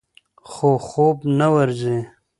خو 0.51 0.69
خوب 0.87 1.17
نه 1.39 1.47
ورځي. 1.55 1.97